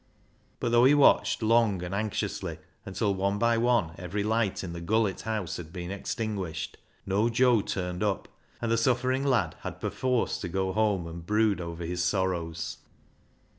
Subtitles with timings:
[0.59, 2.57] But though he watched long and anxiously
[2.87, 7.61] until one by one every light in the Gullett house had been extinguished, no Joe
[7.61, 8.27] turned up,
[8.59, 12.77] and the suffering lad had perforce to go home and brood over his sorrows.